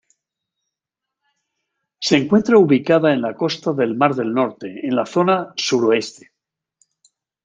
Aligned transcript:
Se 1.99 2.17
encuentra 2.17 2.57
ubicada 2.57 3.13
en 3.13 3.21
la 3.21 3.35
costa 3.35 3.71
del 3.71 3.95
mar 3.95 4.15
del 4.15 4.33
Norte, 4.33 4.83
en 4.87 4.95
la 4.95 5.05
zona 5.05 5.53
suroeste. 5.57 6.31